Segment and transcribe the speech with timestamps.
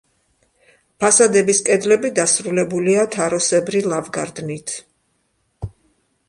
[1.03, 4.75] ფასადების კედლები დასრულებულია თაროსებრი ლავგარდნით.